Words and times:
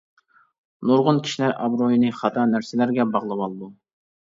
نۇرغۇن 0.91 1.19
كىشىلەر 1.27 1.53
ئابرۇينى 1.67 2.11
خاتا 2.23 2.49
نەرسىلەرگە 2.55 3.09
باغلىۋالىدۇ. 3.15 3.73